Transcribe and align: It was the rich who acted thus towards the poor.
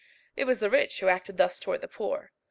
It 0.35 0.45
was 0.45 0.59
the 0.59 0.71
rich 0.71 0.99
who 0.99 1.09
acted 1.09 1.37
thus 1.37 1.59
towards 1.59 1.81
the 1.83 1.87
poor. 1.87 2.31